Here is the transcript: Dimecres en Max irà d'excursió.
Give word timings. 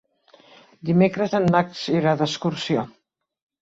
Dimecres 0.91 1.37
en 1.43 1.47
Max 1.59 1.87
irà 2.01 2.17
d'excursió. 2.25 2.91